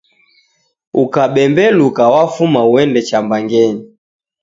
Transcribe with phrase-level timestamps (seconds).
[1.03, 3.83] Ukabembeluka wafuma uende cha mbangenyi!